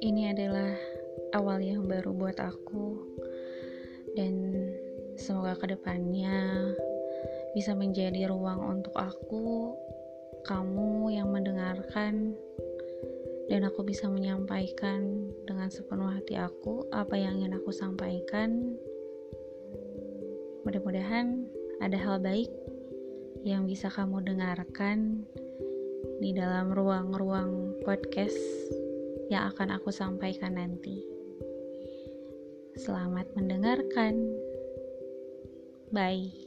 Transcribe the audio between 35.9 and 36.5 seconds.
Bye.